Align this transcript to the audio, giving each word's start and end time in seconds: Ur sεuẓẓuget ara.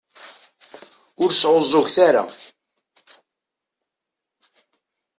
Ur 1.21 1.29
sεuẓẓuget 1.33 1.97
ara. 2.07 2.23